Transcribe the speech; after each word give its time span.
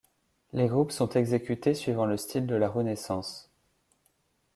Les 0.51 0.65
groupes 0.65 0.91
sont 0.91 1.09
exécutés 1.09 1.75
suivant 1.75 2.07
le 2.07 2.17
style 2.17 2.47
de 2.47 2.55
la 2.55 2.67
Renaissance. 2.67 3.51